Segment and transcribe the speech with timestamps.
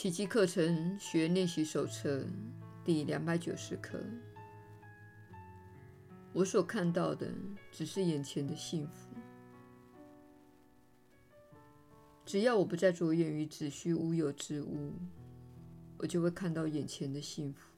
[0.00, 2.24] 奇迹课程学练习手册
[2.82, 4.02] 第两百九十课。
[6.32, 7.30] 我所看到的
[7.70, 9.10] 只是眼前的幸福。
[12.24, 14.94] 只要我不再着眼于子虚乌有之物，
[15.98, 17.68] 我就会看到眼前的幸福。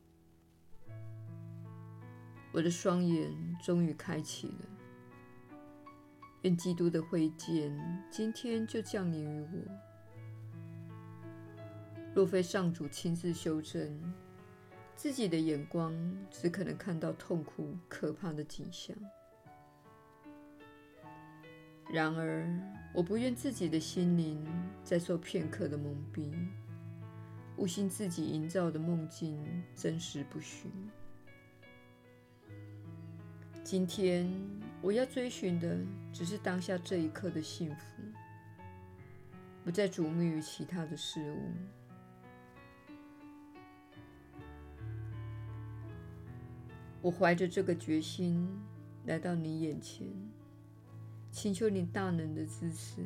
[2.53, 5.59] 我的双眼终于开启了。
[6.43, 7.77] 愿基督的慧见
[8.13, 9.92] 今天就降临于我。
[12.15, 14.15] 若非上主亲自修正，
[14.95, 15.95] 自己的眼光
[16.31, 18.95] 只可能看到痛苦可怕的景象。
[21.91, 22.47] 然而，
[22.95, 24.47] 我不愿自己的心灵
[24.85, 26.33] 再受片刻的蒙蔽，
[27.57, 29.43] 误信自己营造的梦境
[29.75, 30.71] 真实不虚。
[33.65, 34.31] 今天
[34.83, 35.79] 我要追寻的
[36.13, 38.03] 只是当下这一刻的幸福，
[39.65, 41.51] 不再瞩目于其他的事物。
[47.03, 48.49] 我怀着这个决心
[49.07, 50.07] 来到你眼前，
[51.33, 53.05] 请求你大能的支持，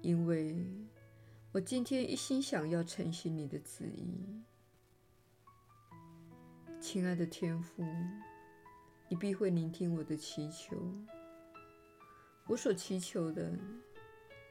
[0.00, 0.64] 因为
[1.50, 4.40] 我今天一心想要成行你的旨意。
[6.80, 7.84] 亲爱的天父，
[9.08, 10.76] 你必会聆听我的祈求。
[12.46, 13.58] 我所祈求的，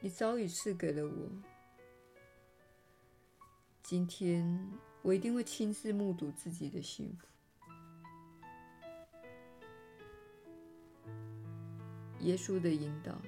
[0.00, 1.30] 你早已赐给了我。
[3.82, 4.70] 今天。
[5.02, 7.26] 我一定会亲自目睹自己的幸福。
[12.20, 13.20] 耶稣的引导，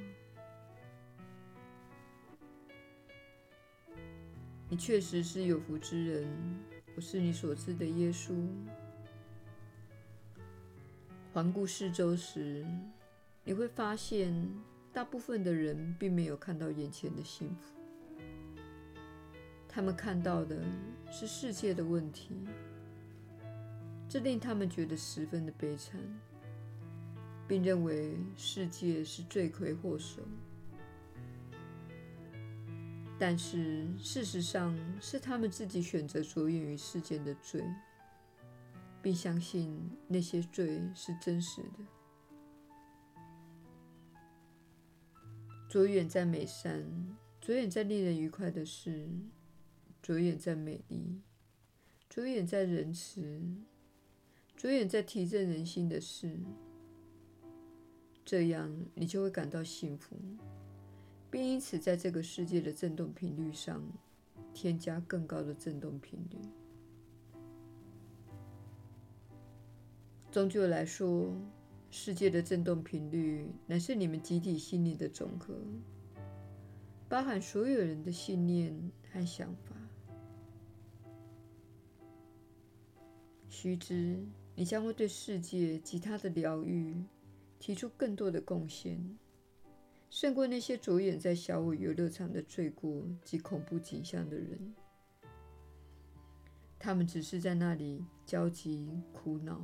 [4.69, 6.29] 你确实是有福之人。
[6.95, 8.33] 我是你所知的耶稣。
[11.33, 12.65] 环顾四周时，
[13.43, 14.49] 你会发现，
[14.93, 17.74] 大部分的人并没有看到眼前的幸福。
[19.75, 20.63] 他们看到的
[21.11, 22.31] 是世界的问题，
[24.09, 26.01] 这令他们觉得十分的悲惨，
[27.49, 30.23] 并认为世界是罪魁祸首。
[33.19, 37.61] 但是事实上是他们自己选择着眼于世间的罪，
[39.03, 41.79] 并相信那些罪是真实的。
[45.69, 49.09] 着眼在美善，着眼在令人愉快的事。
[50.05, 51.23] 着眼在美丽，
[52.11, 53.41] 着眼在仁慈，
[54.55, 56.37] 着眼在提振人心的事，
[58.23, 60.15] 这样你就会感到幸福，
[61.31, 63.83] 并因此在这个世界的振动频率上
[64.53, 66.37] 添加更高的振动频率。
[70.31, 71.35] 终究来说，
[71.91, 75.59] 世界的振动频率乃是你们集体心灵的总和，
[77.09, 79.75] 包含所有人的信念和想法。
[83.65, 84.23] 须知，
[84.55, 87.03] 你将会对世界及它的疗愈
[87.59, 89.03] 提出更多的贡献，
[90.11, 94.75] 胜过那些着眼在小我游乐场的罪过及恐怖景象的人。
[96.79, 99.59] 他们只是在那里焦急苦恼，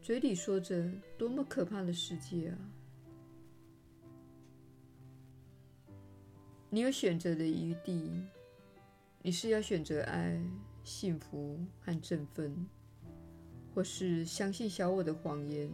[0.00, 2.58] 嘴里说着“多么可怕的世界啊！”
[6.70, 8.12] 你有选择的余地，
[9.22, 10.40] 你是要选择爱、
[10.84, 12.64] 幸福和振奋。
[13.74, 15.68] 或是相信小我的谎言，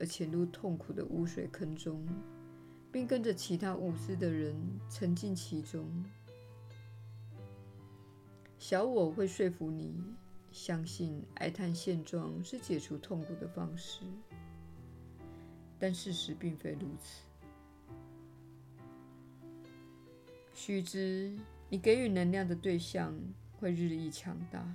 [0.00, 2.02] 而潜入痛苦的污水坑中，
[2.90, 4.56] 并跟着其他无知的人
[4.88, 5.86] 沉浸其中。
[8.58, 9.94] 小我会说服你
[10.50, 14.04] 相信哀叹现状是解除痛苦的方式，
[15.78, 17.24] 但事实并非如此。
[20.54, 21.36] 须知，
[21.68, 23.14] 你给予能量的对象
[23.58, 24.66] 会日益强大。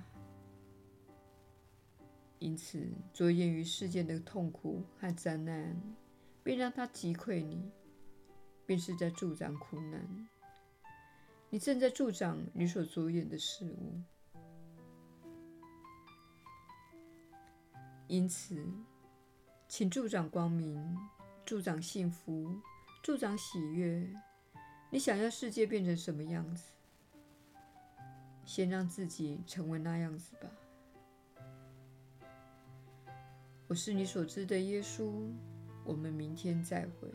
[2.40, 5.78] 因此，着眼于世间的痛苦和灾难，
[6.42, 7.70] 并让它击溃你，
[8.64, 10.28] 便是在助长苦难。
[11.50, 14.00] 你正在助长你所着眼的事物。
[18.08, 18.66] 因此，
[19.68, 20.96] 请助长光明，
[21.44, 22.58] 助长幸福，
[23.02, 24.10] 助长喜悦。
[24.90, 26.72] 你想要世界变成什么样子？
[28.46, 30.50] 先让自己成为那样子吧。
[33.70, 35.08] 我是你所知的耶稣，
[35.84, 37.08] 我们明天再会。